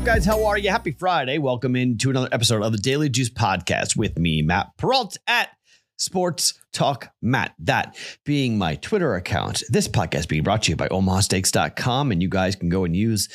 [0.00, 0.24] up, guys?
[0.24, 0.70] How are you?
[0.70, 1.36] Happy Friday.
[1.36, 5.50] Welcome into another episode of the Daily Juice Podcast with me, Matt Perrault at
[5.98, 7.54] Sports Talk Matt.
[7.58, 9.62] That being my Twitter account.
[9.68, 12.12] This podcast being brought to you by omahasteaks.com.
[12.12, 13.28] And you guys can go and use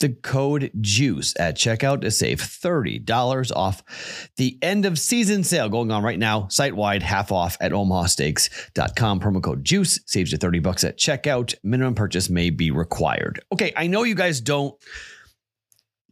[0.00, 5.92] the code JUICE at checkout to save $30 off the end of season sale going
[5.92, 9.20] on right now, site wide, half off at omahasteaks.com.
[9.20, 11.54] Promo code JUICE saves you 30 bucks at checkout.
[11.62, 13.40] Minimum purchase may be required.
[13.52, 14.74] Okay, I know you guys don't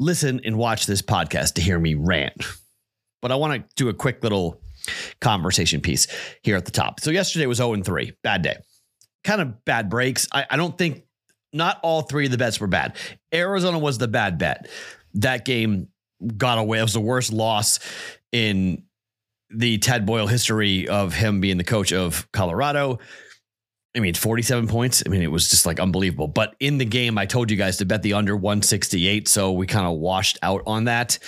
[0.01, 2.45] listen and watch this podcast to hear me rant,
[3.23, 4.61] but I want to do a quick little
[5.21, 6.09] conversation piece
[6.43, 6.99] here at the top.
[7.01, 8.57] So yesterday was 0 3, bad day.
[9.23, 10.27] Kind of bad breaks.
[10.33, 11.05] I, I don't think
[11.53, 12.97] not all three of the bets were bad.
[13.33, 14.69] Arizona was the bad bet.
[15.15, 15.89] That game
[16.37, 16.79] got away.
[16.79, 17.79] It was the worst loss
[18.33, 18.85] in
[19.51, 23.01] the Tad Boyle history of him being the coach of Colorado.
[23.97, 25.03] I mean, 47 points.
[25.05, 26.29] I mean, it was just like unbelievable.
[26.29, 29.27] But in the game, I told you guys to bet the under 168.
[29.27, 31.19] So we kind of washed out on that.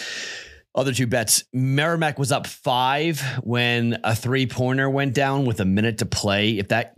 [0.75, 1.45] Other two bets.
[1.53, 6.59] Merrimack was up five when a three pointer went down with a minute to play.
[6.59, 6.95] If that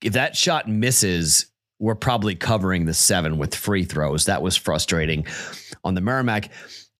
[0.00, 1.46] if that shot misses,
[1.80, 4.26] we're probably covering the seven with free throws.
[4.26, 5.26] That was frustrating
[5.82, 6.50] on the Merrimack.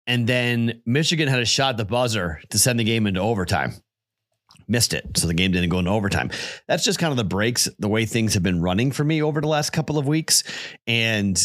[0.09, 3.75] And then Michigan had a shot the buzzer to send the game into overtime.
[4.69, 5.16] Missed it.
[5.16, 6.30] So the game didn't go into overtime.
[6.66, 9.41] That's just kind of the breaks, the way things have been running for me over
[9.41, 10.44] the last couple of weeks.
[10.86, 11.41] And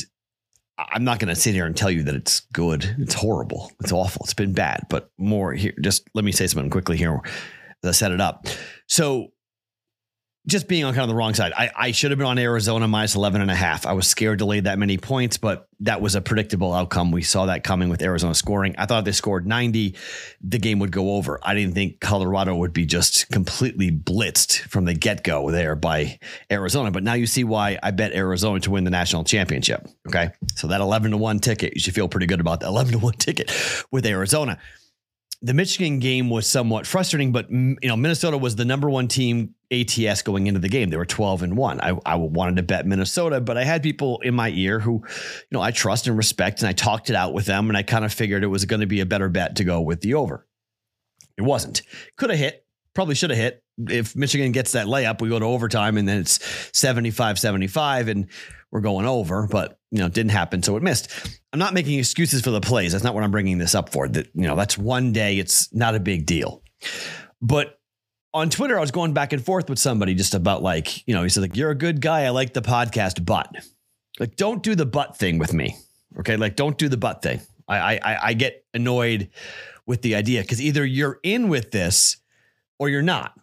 [0.77, 2.95] I'm not going to sit here and tell you that it's good.
[2.99, 3.71] It's horrible.
[3.81, 4.23] It's awful.
[4.25, 4.88] It's been bad.
[4.89, 7.21] But more here, just let me say something quickly here
[7.83, 8.47] as I set it up.
[8.88, 9.33] So
[10.45, 11.53] just being on kind of the wrong side.
[11.55, 13.86] I, I should have been on Arizona minus 11 and a half.
[13.86, 17.11] I was scared to lay that many points, but that was a predictable outcome.
[17.11, 18.75] We saw that coming with Arizona scoring.
[18.77, 19.95] I thought they scored 90,
[20.41, 21.39] the game would go over.
[21.41, 26.19] I didn't think Colorado would be just completely blitzed from the get go there by
[26.52, 26.92] Arizona.
[26.92, 29.87] But now you see why I bet Arizona to win the national championship.
[30.08, 30.31] Okay.
[30.55, 32.99] So that 11 to 1 ticket, you should feel pretty good about that 11 to
[32.99, 33.49] 1 ticket
[33.92, 34.60] with Arizona
[35.43, 39.54] the Michigan game was somewhat frustrating, but you know Minnesota was the number one team
[39.71, 40.89] ATS going into the game.
[40.89, 41.81] They were 12 and 1.
[41.81, 45.48] I, I wanted to bet Minnesota, but I had people in my ear who, you
[45.52, 48.05] know, I trust and respect, and I talked it out with them, and I kind
[48.05, 50.48] of figured it was going to be a better bet to go with the over.
[51.37, 51.81] It wasn't.
[52.15, 52.62] Could have hit,
[52.93, 53.64] probably should have hit.
[53.89, 56.39] If Michigan gets that layup, we go to overtime, and then it's
[56.77, 58.27] 75 75, and
[58.71, 61.11] we're going over, but, you know, it didn't happen, so it missed.
[61.52, 62.92] I'm not making excuses for the plays.
[62.92, 64.08] That's not what I'm bringing this up for.
[64.08, 66.64] That, you know, that's one day, it's not a big deal.
[67.42, 67.80] But
[68.33, 71.23] on Twitter, I was going back and forth with somebody just about like, you know,
[71.23, 72.23] he said, like, you're a good guy.
[72.23, 73.55] I like the podcast, but
[74.20, 75.75] like, don't do the butt thing with me.
[76.20, 76.36] Okay.
[76.37, 77.42] Like, don't do the butt thing.
[77.67, 79.30] I I, I get annoyed
[79.86, 82.17] with the idea because either you're in with this
[82.83, 83.33] or you're not.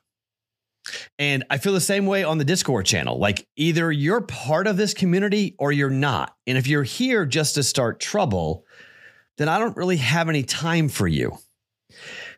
[1.19, 3.19] And I feel the same way on the Discord channel.
[3.19, 6.37] Like, either you're part of this community or you're not.
[6.47, 8.67] And if you're here just to start trouble,
[9.39, 11.39] then I don't really have any time for you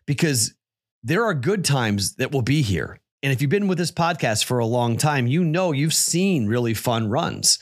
[0.07, 0.55] because
[1.03, 3.01] there are good times that will be here.
[3.25, 6.47] And if you've been with this podcast for a long time, you know you've seen
[6.47, 7.59] really fun runs.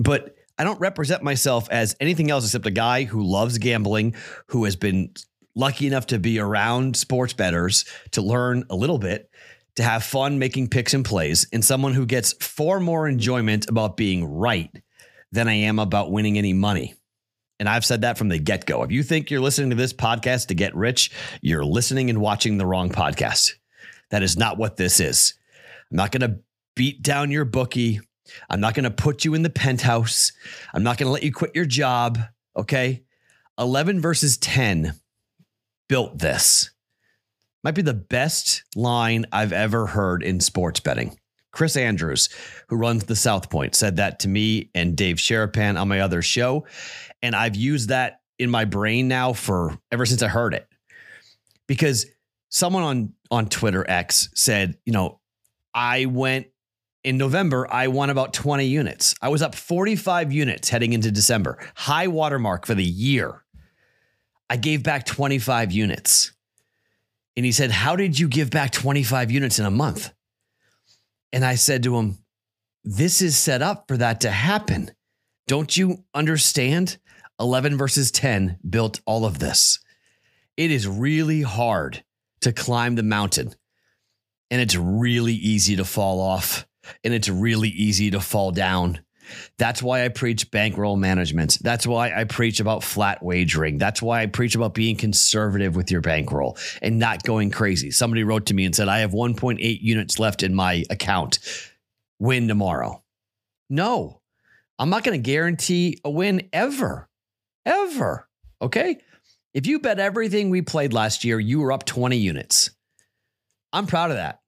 [0.00, 4.16] But I don't represent myself as anything else except a guy who loves gambling,
[4.48, 5.12] who has been
[5.58, 9.28] lucky enough to be around sports betters to learn a little bit,
[9.76, 13.96] to have fun making picks and plays, and someone who gets far more enjoyment about
[13.96, 14.70] being right
[15.32, 16.94] than I am about winning any money.
[17.58, 18.84] And I've said that from the get go.
[18.84, 21.10] If you think you're listening to this podcast to get rich,
[21.42, 23.54] you're listening and watching the wrong podcast.
[24.10, 25.34] That is not what this is.
[25.90, 26.38] I'm not going to
[26.76, 28.00] beat down your bookie.
[28.48, 30.30] I'm not going to put you in the penthouse.
[30.72, 32.20] I'm not going to let you quit your job.
[32.56, 33.02] Okay.
[33.58, 34.94] 11 versus 10
[35.88, 36.70] built this.
[37.64, 41.18] Might be the best line I've ever heard in sports betting.
[41.50, 42.28] Chris Andrews,
[42.68, 46.22] who runs the South Point, said that to me and Dave Sharapan on my other
[46.22, 46.66] show.
[47.20, 50.68] And I've used that in my brain now for ever since I heard it.
[51.66, 52.06] Because
[52.48, 55.20] someone on on Twitter X said, you know,
[55.74, 56.46] I went
[57.04, 59.14] in November, I won about 20 units.
[59.20, 63.44] I was up 45 units heading into December, high watermark for the year.
[64.50, 66.32] I gave back 25 units.
[67.36, 70.12] And he said, How did you give back 25 units in a month?
[71.32, 72.18] And I said to him,
[72.84, 74.90] This is set up for that to happen.
[75.46, 76.98] Don't you understand?
[77.40, 79.78] 11 versus 10 built all of this.
[80.56, 82.02] It is really hard
[82.40, 83.54] to climb the mountain,
[84.50, 86.66] and it's really easy to fall off,
[87.04, 89.00] and it's really easy to fall down.
[89.58, 91.58] That's why I preach bankroll management.
[91.60, 93.78] That's why I preach about flat wagering.
[93.78, 97.90] That's why I preach about being conservative with your bankroll and not going crazy.
[97.90, 101.38] Somebody wrote to me and said, I have 1.8 units left in my account.
[102.18, 103.02] Win tomorrow.
[103.70, 104.20] No,
[104.78, 107.08] I'm not going to guarantee a win ever
[107.68, 108.28] ever.
[108.60, 108.98] Okay.
[109.54, 112.70] If you bet everything we played last year, you were up 20 units.
[113.72, 114.40] I'm proud of that.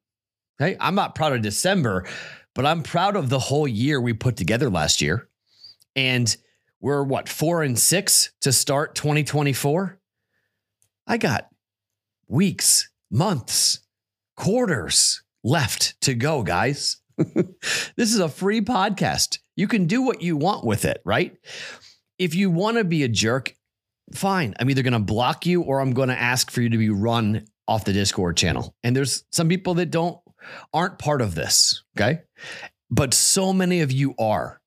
[0.61, 0.77] Okay.
[0.81, 2.07] I'm not proud of December,
[2.61, 5.31] but I'm proud of the whole year we put together last year.
[5.97, 6.37] And
[6.79, 9.99] we're what, four and six to start 2024?
[11.07, 11.49] I got
[12.29, 13.79] weeks, months,
[14.37, 16.99] quarters left to go, guys.
[17.17, 19.39] this is a free podcast.
[19.57, 21.35] You can do what you want with it, right?
[22.19, 23.57] If you want to be a jerk,
[24.13, 24.53] fine.
[24.61, 26.91] I'm either going to block you or I'm going to ask for you to be
[26.91, 28.77] run off the Discord channel.
[28.83, 30.21] And there's some people that don't
[30.73, 32.23] aren't part of this, okay?
[32.91, 34.61] But so many of you are.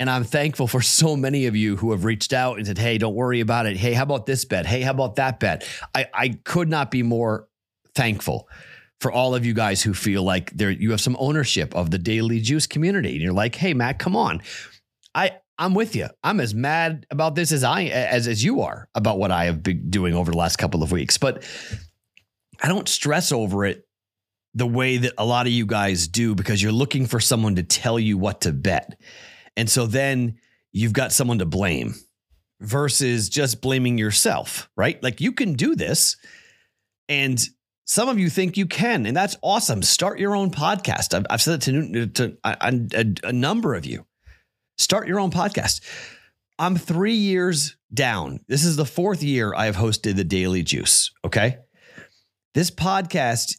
[0.00, 2.98] And I'm thankful for so many of you who have reached out and said, hey,
[2.98, 3.76] don't worry about it.
[3.76, 4.64] Hey, how about this bet?
[4.64, 5.68] Hey, how about that bet?
[5.94, 7.48] I, I could not be more
[7.96, 8.48] thankful
[9.00, 11.98] for all of you guys who feel like there you have some ownership of the
[11.98, 13.12] Daily Juice community.
[13.12, 14.40] And you're like, hey, Matt, come on.
[15.14, 16.08] I I'm with you.
[16.22, 19.62] I'm as mad about this as I as as you are about what I have
[19.62, 21.18] been doing over the last couple of weeks.
[21.18, 21.42] But
[22.62, 23.87] I don't stress over it
[24.54, 27.62] the way that a lot of you guys do because you're looking for someone to
[27.62, 28.98] tell you what to bet.
[29.56, 30.38] And so then
[30.72, 31.94] you've got someone to blame
[32.60, 35.02] versus just blaming yourself, right?
[35.02, 36.16] Like you can do this.
[37.08, 37.42] And
[37.84, 39.82] some of you think you can, and that's awesome.
[39.82, 41.14] Start your own podcast.
[41.14, 42.56] I've, I've said it to, to a,
[42.94, 44.06] a, a number of you.
[44.76, 45.80] Start your own podcast.
[46.58, 48.40] I'm three years down.
[48.48, 51.12] This is the fourth year I have hosted the Daily Juice.
[51.24, 51.58] Okay.
[52.54, 53.56] This podcast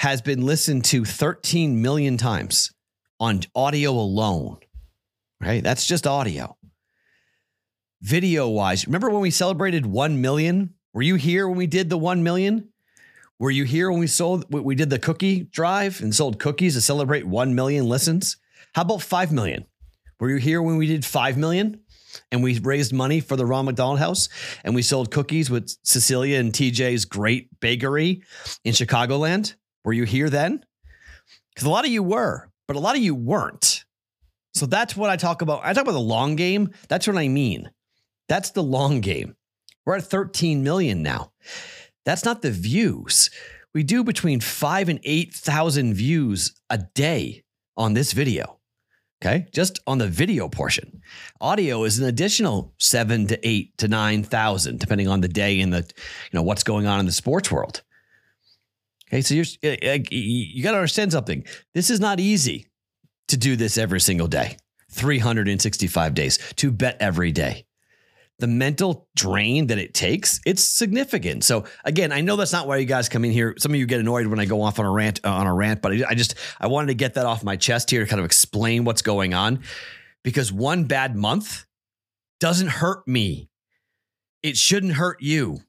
[0.00, 2.72] has been listened to 13 million times
[3.20, 4.56] on audio alone,
[5.42, 5.62] right?
[5.62, 6.56] That's just audio.
[8.00, 10.72] Video wise, remember when we celebrated 1 million?
[10.94, 12.70] Were you here when we did the 1 million?
[13.38, 16.80] Were you here when we sold, we did the cookie drive and sold cookies to
[16.80, 18.38] celebrate 1 million listens?
[18.74, 19.66] How about 5 million?
[20.18, 21.78] Were you here when we did 5 million?
[22.32, 24.28] and we raised money for the Ron McDonald House
[24.64, 28.22] and we sold cookies with Cecilia and TJ's great bakery
[28.64, 29.54] in Chicagoland.
[29.84, 30.64] Were you here then?
[31.54, 33.84] Because a lot of you were, but a lot of you weren't.
[34.54, 35.60] So that's what I talk about.
[35.64, 36.70] I talk about the long game.
[36.88, 37.70] That's what I mean.
[38.28, 39.36] That's the long game.
[39.84, 41.32] We're at 13 million now.
[42.04, 43.30] That's not the views.
[43.74, 47.44] We do between five and 8,000 views a day
[47.76, 48.58] on this video.
[49.22, 49.46] Okay.
[49.52, 51.02] Just on the video portion.
[51.40, 55.78] Audio is an additional seven to eight to 9,000, depending on the day and the,
[55.78, 57.82] you know, what's going on in the sports world.
[59.10, 59.22] Okay.
[59.22, 61.44] So you're, eh, eh, you got to understand something.
[61.74, 62.68] This is not easy
[63.28, 64.56] to do this every single day,
[64.90, 67.66] 365 days, to bet every day
[68.40, 71.44] the mental drain that it takes, it's significant.
[71.44, 73.54] So again, I know that's not why you guys come in here.
[73.58, 75.54] Some of you get annoyed when I go off on a rant uh, on a
[75.54, 78.18] rant, but I just I wanted to get that off my chest here to kind
[78.18, 79.60] of explain what's going on
[80.24, 81.66] because one bad month
[82.40, 83.50] doesn't hurt me.
[84.42, 85.60] It shouldn't hurt you.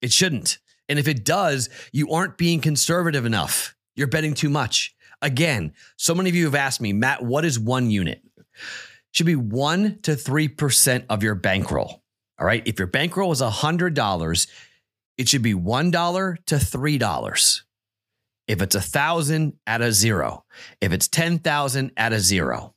[0.00, 0.58] It shouldn't.
[0.92, 3.74] And if it does, you aren't being conservative enough.
[3.96, 4.94] You're betting too much.
[5.22, 8.20] Again, so many of you have asked me, Matt, what is one unit?
[9.12, 12.02] should be 1 to 3% of your bankroll.
[12.38, 12.62] All right.
[12.66, 14.46] If your bankroll is $100,
[15.16, 17.60] it should be $1 to $3.
[18.48, 20.44] If it's a thousand, at a zero.
[20.82, 22.74] If it's 10,000, at a zero.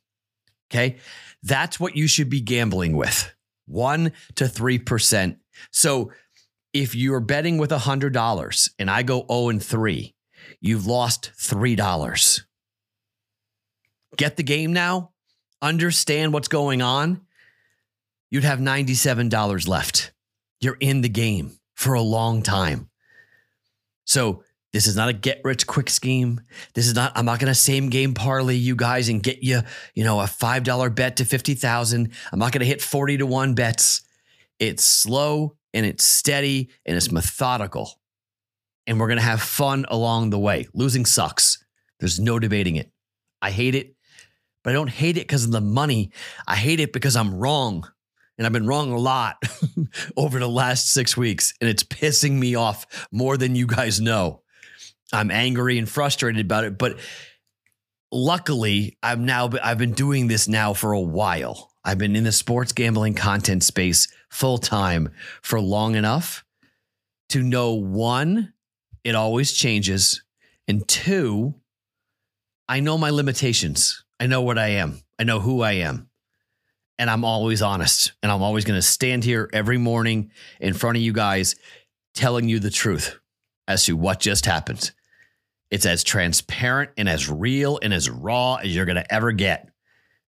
[0.70, 0.96] Okay.
[1.42, 3.30] That's what you should be gambling with
[3.66, 5.36] one to 3%.
[5.70, 6.12] So
[6.82, 10.14] if you're betting with $100 and I go 0 and 3,
[10.60, 12.42] you've lost $3.
[14.16, 15.12] Get the game now
[15.62, 17.22] understand what's going on,
[18.30, 20.12] you'd have $97 left.
[20.60, 22.88] You're in the game for a long time.
[24.04, 24.42] So,
[24.72, 26.42] this is not a get rich quick scheme.
[26.74, 29.62] This is not, I'm not going to same game parlay you guys and get you,
[29.94, 32.12] you know, a $5 bet to 50,000.
[32.30, 34.02] I'm not going to hit 40 to 1 bets.
[34.58, 38.00] It's slow and it's steady and it's methodical.
[38.88, 40.66] And we're going to have fun along the way.
[40.74, 41.64] Losing sucks.
[42.00, 42.90] There's no debating it.
[43.40, 43.96] I hate it
[44.66, 46.10] but I don't hate it because of the money.
[46.44, 47.88] I hate it because I'm wrong.
[48.36, 49.36] And I've been wrong a lot
[50.16, 51.54] over the last six weeks.
[51.60, 54.42] And it's pissing me off more than you guys know.
[55.12, 56.78] I'm angry and frustrated about it.
[56.78, 56.98] But
[58.10, 61.70] luckily, I've now I've been doing this now for a while.
[61.86, 66.44] I've been in the sports gambling content space full time for long enough
[67.28, 68.52] to know one,
[69.04, 70.24] it always changes.
[70.66, 71.54] And two,
[72.68, 74.04] I know my limitations.
[74.18, 75.00] I know what I am.
[75.16, 76.08] I know who I am.
[76.98, 78.12] And I'm always honest.
[78.20, 81.54] And I'm always going to stand here every morning in front of you guys
[82.14, 83.16] telling you the truth
[83.68, 84.90] as to what just happened.
[85.70, 89.68] It's as transparent and as real and as raw as you're going to ever get.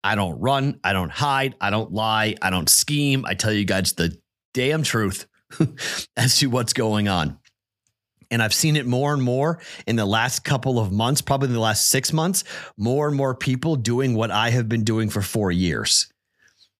[0.04, 0.80] I don't run.
[0.82, 1.54] I don't hide.
[1.60, 2.34] I don't lie.
[2.42, 3.24] I don't scheme.
[3.24, 4.16] I tell you guys the
[4.54, 5.26] damn truth
[6.16, 7.38] as to what's going on.
[8.30, 11.60] And I've seen it more and more in the last couple of months, probably the
[11.60, 12.44] last six months,
[12.78, 16.10] more and more people doing what I have been doing for four years,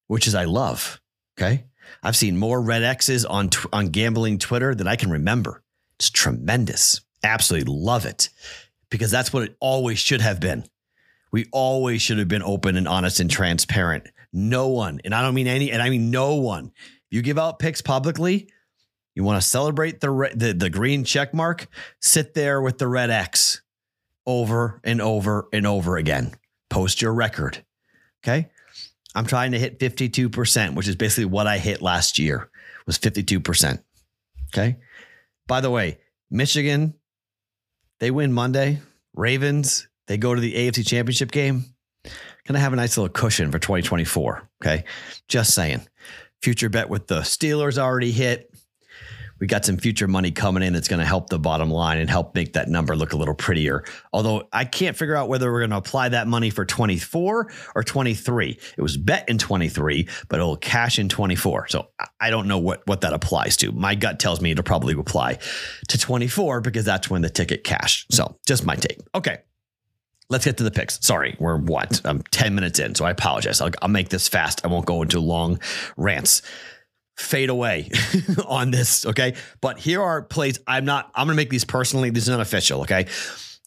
[0.07, 0.99] which is I love.
[1.39, 1.65] Okay.
[2.03, 5.63] I've seen more red X's on, on gambling Twitter than I can remember.
[5.99, 7.03] It's tremendous.
[7.23, 8.31] Absolutely love it
[8.91, 10.65] because that's what it always should have been.
[11.33, 14.09] We always should have been open and honest and transparent.
[14.33, 16.73] No one, and I don't mean any, and I mean no one.
[17.11, 18.49] You give out picks publicly,
[19.15, 21.69] you want to celebrate the, the the green check mark?
[22.01, 23.61] Sit there with the red X
[24.27, 26.35] over and over and over again.
[26.71, 27.65] Post your record.
[28.25, 28.49] Okay?
[29.15, 32.49] I'm trying to hit 52%, which is basically what I hit last year.
[32.87, 33.83] Was 52%.
[34.53, 34.79] Okay?
[35.47, 35.99] By the way,
[36.31, 36.95] Michigan
[38.03, 38.81] they win Monday.
[39.15, 41.65] Ravens, they go to the AFC Championship game.
[42.47, 44.49] Gonna have a nice little cushion for 2024.
[44.63, 44.85] Okay.
[45.29, 45.87] Just saying.
[46.43, 48.53] Future bet with the Steelers already hit
[49.43, 52.09] we got some future money coming in that's going to help the bottom line and
[52.09, 53.83] help make that number look a little prettier.
[54.13, 57.83] Although I can't figure out whether we're going to apply that money for 24 or
[57.83, 58.59] 23.
[58.79, 61.67] It was bet in 23, but it'll cash in 24.
[61.67, 61.89] So
[62.21, 63.73] I don't know what, what that applies to.
[63.73, 65.41] My gut tells me it'll probably apply
[65.89, 68.13] to 24 because that's when the ticket cashed.
[68.13, 69.01] So just my take.
[69.13, 69.39] Okay.
[70.33, 70.99] Let's get to the picks.
[71.05, 72.01] Sorry, we're what?
[72.07, 73.61] I'm 10 minutes in, so I apologize.
[73.61, 74.65] I'll, I'll make this fast.
[74.65, 75.61] I won't go into long
[75.99, 76.41] rants
[77.19, 77.91] fade away
[78.47, 79.05] on this.
[79.05, 79.35] Okay.
[79.61, 80.59] But here are plays.
[80.67, 82.09] I'm not, I'm going to make these personally.
[82.09, 82.81] This is not official.
[82.81, 83.09] Okay.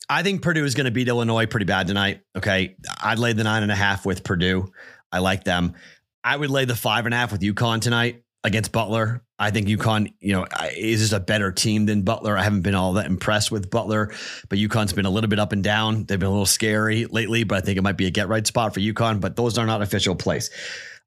[0.10, 2.22] I think Purdue is going to beat Illinois pretty bad tonight.
[2.36, 2.76] Okay.
[3.02, 4.72] I'd lay the nine and a half with Purdue.
[5.12, 5.76] I like them.
[6.24, 9.22] I would lay the five and a half with UConn tonight against Butler.
[9.38, 12.38] I think UConn, you know, is just a better team than Butler.
[12.38, 14.14] I haven't been all that impressed with Butler,
[14.48, 16.06] but UConn's been a little bit up and down.
[16.06, 18.46] They've been a little scary lately, but I think it might be a get right
[18.48, 20.52] spot for UConn, but those are not official plays.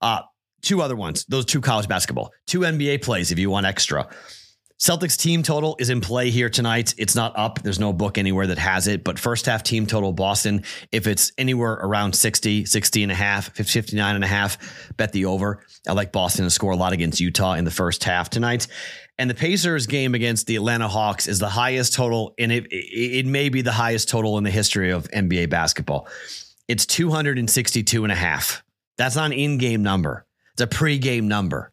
[0.03, 0.21] Uh,
[0.61, 4.09] two other ones, those two college basketball, two NBA plays if you want extra.
[4.79, 6.95] Celtics team total is in play here tonight.
[6.99, 7.61] It's not up.
[7.63, 11.33] There's no book anywhere that has it, but first half team total Boston, if it's
[11.37, 15.65] anywhere around 60, 60 and a half, 59 and a half, bet the over.
[15.89, 18.69] I like Boston to score a lot against Utah in the first half tonight.
[19.19, 23.27] And the Pacers game against the Atlanta Hawks is the highest total, and it, it,
[23.27, 26.07] may be the highest total in the history of NBA basketball.
[26.69, 28.63] It's 262 and a half.
[28.97, 30.25] That's not an in-game number.
[30.53, 31.73] It's a pre game number.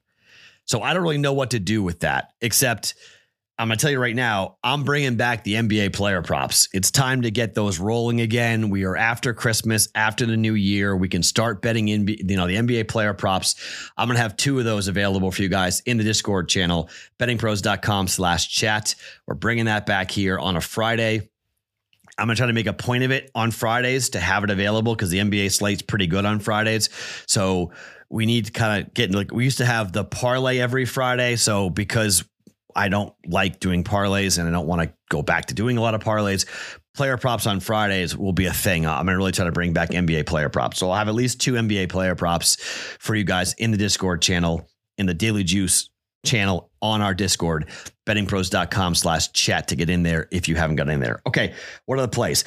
[0.65, 2.95] So I don't really know what to do with that, except
[3.57, 6.67] I'm going to tell you right now, I'm bringing back the NBA player props.
[6.73, 8.69] It's time to get those rolling again.
[8.69, 10.93] We are after Christmas, after the new year.
[10.97, 13.55] We can start betting in, you know, the NBA player props.
[13.97, 16.89] I'm going to have two of those available for you guys in the Discord channel,
[17.17, 18.95] bettingpros.com slash chat.
[19.25, 21.29] We're bringing that back here on a Friday.
[22.17, 24.95] I'm to try to make a point of it on Fridays to have it available
[24.95, 26.89] because the NBA slate's pretty good on Fridays.
[27.27, 27.71] So
[28.09, 31.35] we need to kind of get like we used to have the parlay every Friday.
[31.35, 32.23] So because
[32.75, 35.81] I don't like doing parlays and I don't want to go back to doing a
[35.81, 36.45] lot of parlays,
[36.95, 38.85] player props on Fridays will be a thing.
[38.85, 40.77] I'm gonna really try to bring back NBA player props.
[40.77, 42.55] So I'll have at least two NBA player props
[42.99, 44.67] for you guys in the Discord channel,
[44.97, 45.89] in the Daily Juice
[46.25, 47.67] channel on our Discord,
[48.05, 51.21] bettingpros.com slash chat to get in there if you haven't got in there.
[51.27, 51.53] Okay,
[51.85, 52.43] what are the plays?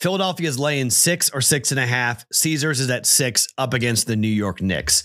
[0.00, 2.26] Philadelphia is laying six or six and a half.
[2.32, 5.04] Caesars is at six up against the New York Knicks.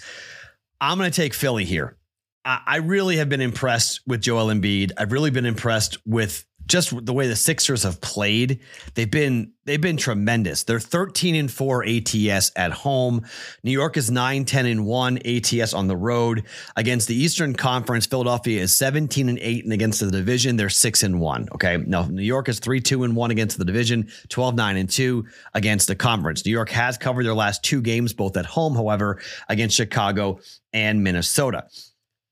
[0.82, 1.98] I'm going to take Philly here.
[2.44, 4.92] I really have been impressed with Joel Embiid.
[4.98, 8.60] I've really been impressed with just the way the Sixers have played,
[8.94, 10.64] they've been they've been tremendous.
[10.64, 13.26] They're 13 and 4 ATS at home.
[13.64, 16.44] New York is 9 10 and 1 ATS on the road.
[16.76, 21.04] Against the Eastern Conference, Philadelphia is 17 and 8 and against the division, they're 6
[21.04, 21.78] and 1, okay?
[21.78, 25.26] Now, New York is 3 2 and 1 against the division, 12 9 and 2
[25.54, 26.46] against the conference.
[26.46, 30.40] New York has covered their last two games both at home, however, against Chicago
[30.74, 31.66] and Minnesota.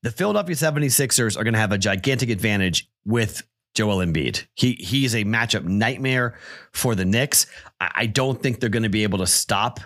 [0.03, 3.41] The Philadelphia 76ers are going to have a gigantic advantage with
[3.75, 4.45] Joel Embiid.
[4.55, 6.37] He he is a matchup nightmare
[6.71, 7.45] for the Knicks.
[7.79, 9.79] I don't think they're going to be able to stop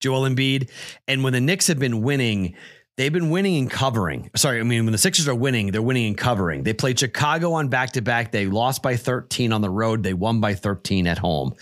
[0.00, 0.70] Joel Embiid.
[1.08, 2.54] And when the Knicks have been winning,
[2.96, 4.30] they've been winning and covering.
[4.36, 6.62] Sorry, I mean when the Sixers are winning, they're winning and covering.
[6.62, 8.30] They played Chicago on back to back.
[8.30, 10.02] They lost by 13 on the road.
[10.02, 11.54] They won by 13 at home.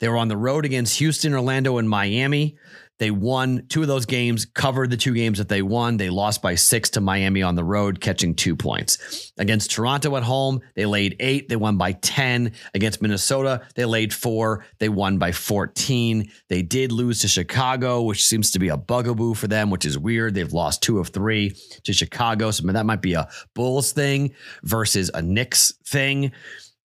[0.00, 2.58] They were on the road against Houston, Orlando, and Miami.
[3.00, 5.96] They won two of those games, covered the two games that they won.
[5.96, 9.32] They lost by six to Miami on the road, catching two points.
[9.38, 11.48] Against Toronto at home, they laid eight.
[11.48, 12.52] They won by 10.
[12.74, 14.66] Against Minnesota, they laid four.
[14.80, 16.30] They won by 14.
[16.50, 19.98] They did lose to Chicago, which seems to be a bugaboo for them, which is
[19.98, 20.34] weird.
[20.34, 22.50] They've lost two of three to Chicago.
[22.50, 26.32] So that might be a Bulls thing versus a Knicks thing.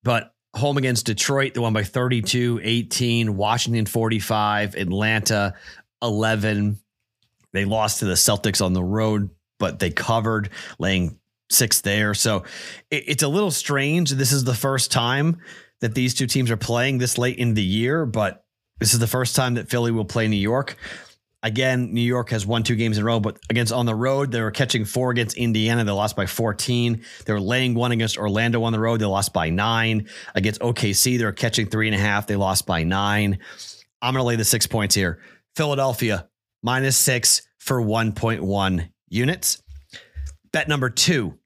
[0.01, 5.53] But home against Detroit, they won by 32, 18, Washington 45, Atlanta
[6.05, 6.79] 11.
[7.53, 11.19] They lost to the Celtics on the road, but they covered, laying
[11.49, 12.13] six there.
[12.13, 12.43] So
[12.89, 14.11] it, it's a little strange.
[14.11, 15.37] This is the first time
[15.81, 18.45] that these two teams are playing this late in the year, but
[18.79, 20.77] this is the first time that Philly will play New York.
[21.43, 24.31] Again, New York has won two games in a row, but against on the road,
[24.31, 25.83] they were catching four against Indiana.
[25.83, 27.03] They lost by 14.
[27.25, 28.99] They were laying one against Orlando on the road.
[28.99, 30.09] They lost by nine.
[30.33, 32.25] Against OKC, they were catching three and a half.
[32.25, 33.37] They lost by nine.
[34.01, 35.19] I'm going to lay the six points here.
[35.55, 36.27] Philadelphia,
[36.61, 39.63] minus six for 1.1 units.
[40.51, 41.37] Bet number two,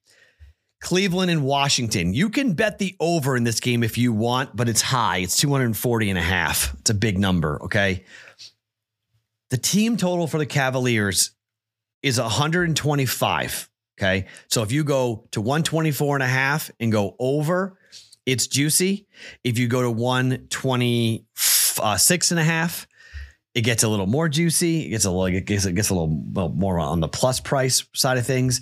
[0.81, 2.13] Cleveland and Washington.
[2.13, 5.17] You can bet the over in this game if you want, but it's high.
[5.17, 6.73] It's 240 and a half.
[6.79, 8.05] It's a big number, okay?
[9.49, 11.31] The team total for the Cavaliers
[12.01, 13.69] is 125.
[13.99, 14.27] Okay.
[14.47, 17.77] So if you go to 124 and a half and go over,
[18.25, 19.07] it's juicy.
[19.43, 21.97] If you go to 126 uh,
[22.33, 22.87] and a half,
[23.53, 24.85] it gets a little more juicy.
[24.85, 27.85] It gets a little, it gets, it gets a little, more on the plus price
[27.93, 28.61] side of things.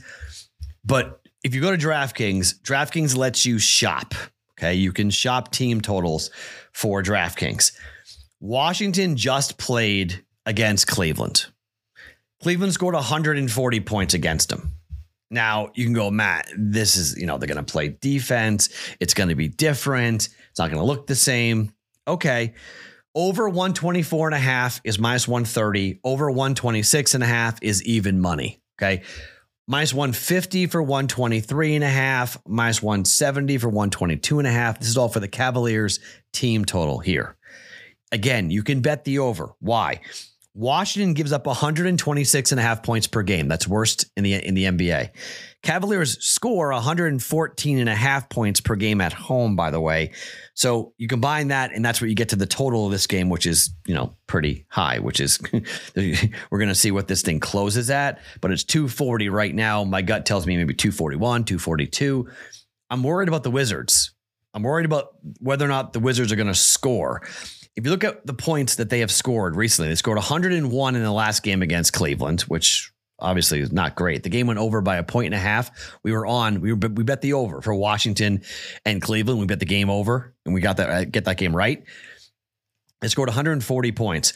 [0.84, 4.14] But if you go to DraftKings, DraftKings lets you shop.
[4.58, 4.74] Okay.
[4.74, 6.32] You can shop team totals
[6.72, 7.74] for DraftKings.
[8.40, 11.48] Washington just played against Cleveland.
[12.42, 14.74] Cleveland scored 140 points against them.
[15.30, 18.70] Now you can go, Matt, this is, you know, they're going to play defense.
[19.00, 20.30] It's going to be different.
[20.50, 21.74] It's not going to look the same.
[22.08, 22.54] Okay.
[23.18, 26.02] Over 124 and a half is minus 130.
[26.04, 28.62] Over 126 and a half is even money.
[28.78, 29.02] Okay.
[29.68, 34.78] Minus 150 for 123 and a half, minus 170 for 122 and a half.
[34.78, 36.00] This is all for the Cavaliers
[36.32, 37.36] team total here.
[38.12, 39.56] Again, you can bet the over.
[39.62, 40.02] Why?
[40.58, 43.48] Washington gives up 126 and a half points per game.
[43.48, 45.12] That's worst in the in the NBA.
[45.62, 50.14] Cavaliers score 114 and a half points per game at home, by the way.
[50.56, 53.30] So you combine that, and that's what you get to the total of this game,
[53.30, 55.40] which is, you know, pretty high, which is
[55.96, 59.84] we're to see what this thing closes at, but it's 240 right now.
[59.84, 62.28] My gut tells me maybe 241, 242.
[62.90, 64.12] I'm worried about the Wizards.
[64.56, 67.22] I'm worried about whether or not the Wizards are to score
[67.78, 71.04] if you look at the points that they have scored recently, they scored 101 in
[71.04, 74.24] the last game against Cleveland, which obviously is not great.
[74.24, 75.70] The game went over by a point and a half.
[76.02, 76.60] We were on.
[76.60, 78.42] We were we bet the over for Washington
[78.84, 79.40] and Cleveland.
[79.40, 81.84] We bet the game over, and we got that uh, get that game right.
[83.02, 84.34] They scored 140 points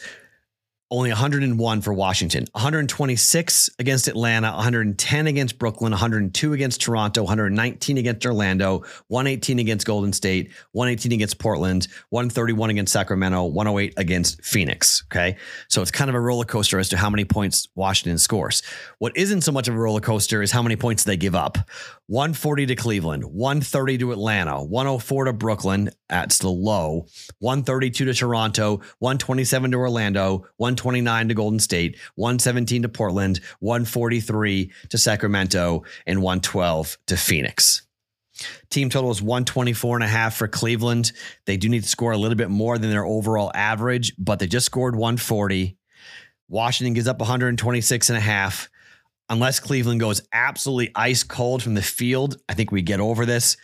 [0.92, 8.26] only 101 for Washington, 126 against Atlanta, 110 against Brooklyn, 102 against Toronto, 119 against
[8.26, 15.02] Orlando, 118 against Golden State, 118 against Portland, 131 against Sacramento, 108 against Phoenix.
[15.10, 15.36] Okay.
[15.68, 18.62] So it's kind of a roller coaster as to how many points Washington scores.
[18.98, 21.56] What isn't so much of a roller coaster is how many points they give up.
[22.08, 25.90] 140 to Cleveland, 130 to Atlanta, 104 to Brooklyn.
[26.08, 27.06] That's the low.
[27.38, 34.98] 132 to Toronto, 127 to Orlando, 129 to Golden State, 117 to Portland, 143 to
[34.98, 37.82] Sacramento, and 112 to Phoenix.
[38.70, 41.12] Team total is 124 and a half for Cleveland.
[41.46, 44.46] They do need to score a little bit more than their overall average, but they
[44.46, 45.76] just scored 140.
[46.48, 48.68] Washington gives up 126 and a half
[49.28, 53.56] unless Cleveland goes absolutely ice cold from the field, I think we get over this.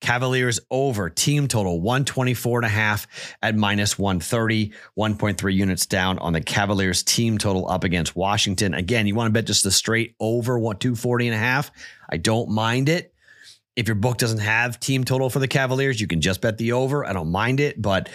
[0.00, 3.06] Cavaliers over team total 124 and a half
[3.42, 8.74] at minus 130, 1.3 units down on the Cavaliers team total up against Washington.
[8.74, 11.70] Again, you want to bet just the straight over what 240 and a half.
[12.10, 13.14] I don't mind it.
[13.76, 16.72] If your book doesn't have team total for the Cavaliers, you can just bet the
[16.72, 17.06] over.
[17.06, 18.10] I don't mind it, but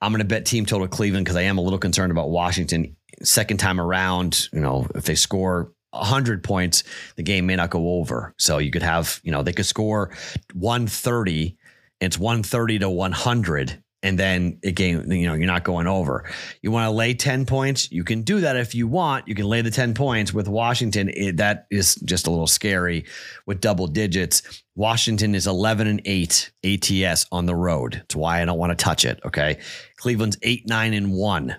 [0.00, 2.96] I'm going to bet team total Cleveland because I am a little concerned about Washington
[3.22, 4.48] second time around.
[4.52, 6.84] You know, if they score 100 points,
[7.16, 8.34] the game may not go over.
[8.38, 10.10] So you could have, you know, they could score
[10.54, 11.56] 130,
[12.00, 16.24] it's 130 to 100 and then again, you know, you're not going over.
[16.62, 19.26] You want to lay 10 points, you can do that if you want.
[19.26, 21.08] You can lay the 10 points with Washington.
[21.08, 23.06] It, that is just a little scary
[23.44, 24.62] with double digits.
[24.76, 27.94] Washington is 11 and 8 ATS on the road.
[27.94, 29.58] That's why I don't want to touch it, okay?
[29.96, 31.56] Cleveland's 8 9 and 1.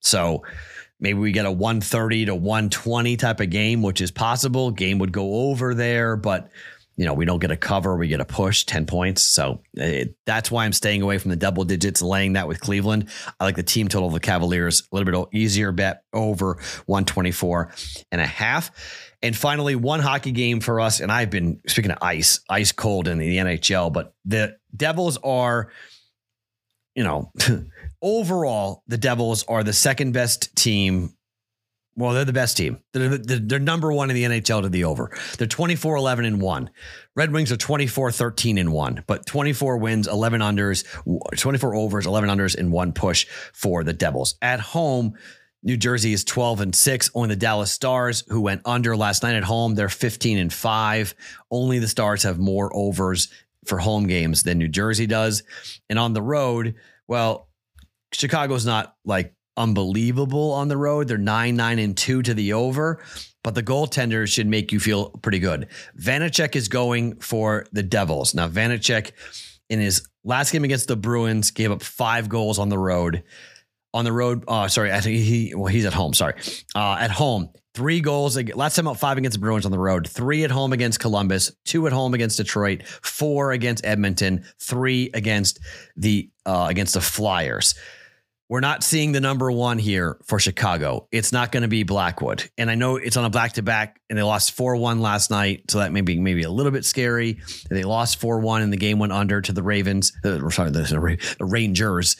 [0.00, 0.44] So,
[1.02, 4.70] Maybe we get a 130 to 120 type of game, which is possible.
[4.70, 6.48] Game would go over there, but
[6.96, 9.22] you know, we don't get a cover, we get a push, 10 points.
[9.22, 13.08] So it, that's why I'm staying away from the double digits, laying that with Cleveland.
[13.40, 17.72] I like the team total of the Cavaliers, a little bit easier bet over 124
[18.12, 18.70] and a half.
[19.22, 21.00] And finally, one hockey game for us.
[21.00, 25.72] And I've been speaking of ice, ice cold in the NHL, but the Devils are,
[26.94, 27.32] you know,
[28.02, 31.14] overall, the Devils are the second best team.
[31.94, 32.78] Well, they're the best team.
[32.92, 35.10] They're, they're, number one in the NHL to the over.
[35.36, 36.70] They're 24 11 and 1.
[37.14, 40.84] Red Wings are 24 13 and 1, but 24 wins, 11 unders,
[41.38, 44.36] 24 overs, 11 unders, and one push for the Devils.
[44.40, 45.14] At home,
[45.62, 47.10] New Jersey is 12 and 6.
[47.14, 51.14] Only the Dallas Stars, who went under last night at home, they're 15 and 5.
[51.50, 53.28] Only the Stars have more overs
[53.66, 55.42] for home games than New Jersey does.
[55.88, 56.74] And on the road,
[57.06, 57.48] well,
[58.22, 61.08] Chicago's not like unbelievable on the road.
[61.08, 63.02] They're 9 9 and 2 to the over,
[63.42, 65.66] but the goaltender should make you feel pretty good.
[65.98, 68.32] Vanecek is going for the Devils.
[68.32, 69.10] Now, Vanecek
[69.68, 73.24] in his last game against the Bruins gave up five goals on the road.
[73.92, 76.14] On the road, uh, sorry, I think he well, he's at home.
[76.14, 76.34] Sorry,
[76.76, 78.40] uh, at home, three goals.
[78.54, 81.52] Last time out, five against the Bruins on the road, three at home against Columbus,
[81.64, 85.58] two at home against Detroit, four against Edmonton, three against
[85.96, 87.74] the uh, against the Flyers.
[88.52, 91.08] We're not seeing the number one here for Chicago.
[91.10, 92.50] It's not going to be Blackwood.
[92.58, 95.30] And I know it's on a back to back and they lost 4 1 last
[95.30, 95.70] night.
[95.70, 97.40] So that may be maybe a little bit scary.
[97.70, 101.34] They lost 4 1 and the game went under to the Ravens, uh, sorry, the,
[101.38, 102.16] the Rangers.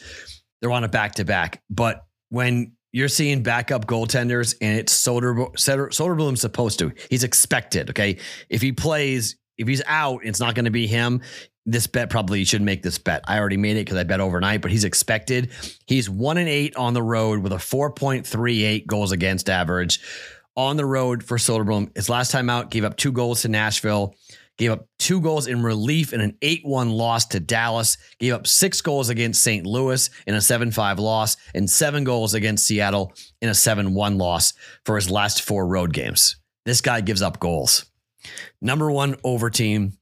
[0.59, 1.61] They're on a back to back.
[1.69, 7.91] But when you're seeing backup goaltenders and it's Soder, Soderblom's supposed to, he's expected.
[7.91, 8.17] Okay.
[8.49, 11.21] If he plays, if he's out, it's not going to be him
[11.65, 13.23] this bet probably should make this bet.
[13.27, 15.51] I already made it because I bet overnight, but he's expected.
[15.87, 19.99] He's one and eight on the road with a 4.38 goals against average
[20.55, 21.95] on the road for Soderblom.
[21.95, 24.13] His last time out, gave up two goals to Nashville,
[24.57, 28.45] gave up two goals in relief in an 8 1 loss to Dallas, gave up
[28.45, 29.65] six goals against St.
[29.65, 34.17] Louis in a 7 5 loss, and seven goals against Seattle in a 7 1
[34.17, 34.53] loss
[34.85, 36.35] for his last four road games.
[36.65, 37.85] This guy gives up goals.
[38.61, 39.97] Number one over team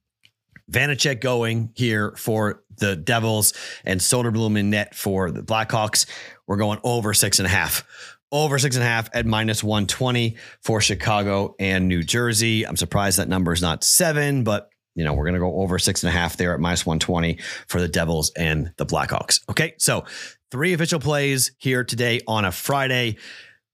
[0.70, 6.06] Vanecek going here for the Devils and Soderblom in net for the Blackhawks.
[6.46, 7.84] We're going over six and a half.
[8.30, 12.66] Over six and a half at minus 120 for Chicago and New Jersey.
[12.66, 15.78] I'm surprised that number is not seven, but you know, we're going to go over
[15.78, 19.40] six and a half there at minus 120 for the Devils and the Blackhawks.
[19.50, 19.74] Okay.
[19.78, 20.04] So
[20.50, 23.16] three official plays here today on a Friday.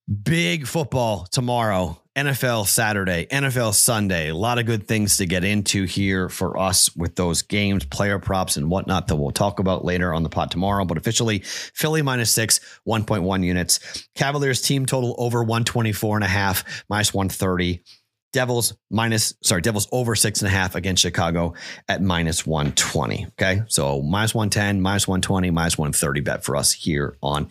[0.09, 4.31] Big football tomorrow NFL Saturday, NFL Sunday.
[4.31, 8.18] A lot of good things to get into here for us with those games, player
[8.18, 10.87] props, and whatnot that we'll talk about later on the pod tomorrow.
[10.87, 14.09] But officially, Philly minus six, 1.1 units.
[14.14, 17.83] Cavaliers team total over 124 and a half, minus 130.
[18.33, 21.55] Devils minus, sorry, Devils over six and a half against Chicago
[21.88, 23.27] at minus 120.
[23.33, 23.62] Okay.
[23.69, 27.49] So minus 110, minus 120, minus 130 bet for us here on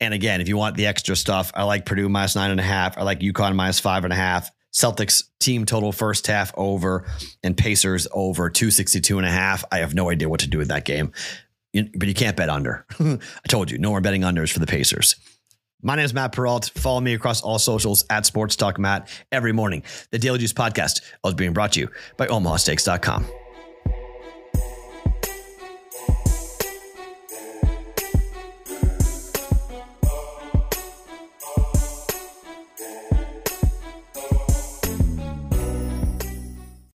[0.00, 2.64] and again, if you want the extra stuff, I like Purdue minus nine and a
[2.64, 2.98] half.
[2.98, 4.50] I like UConn minus five and a half.
[4.72, 7.06] Celtics team total first half over
[7.42, 9.64] and Pacers over 262 and a half.
[9.70, 11.12] I have no idea what to do with that game,
[11.72, 12.84] but you can't bet under.
[13.00, 15.14] I told you, no more betting unders for the Pacers.
[15.84, 16.70] My name is Matt Perrault.
[16.74, 19.82] Follow me across all socials at Sports Talk Matt every morning.
[20.10, 23.43] The Daily Juice podcast is being brought to you by OmahaSteaks.com.